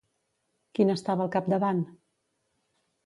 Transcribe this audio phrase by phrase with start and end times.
[0.79, 1.85] Qui n'estava al capdavant?